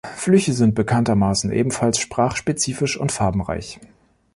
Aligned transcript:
Flüche 0.15 0.53
sind 0.53 0.73
bekanntermaßen 0.73 1.51
ebenfalls 1.51 1.99
sprachspezifisch 1.99 2.97
und 2.99 3.11
farbenreich. 3.11 3.79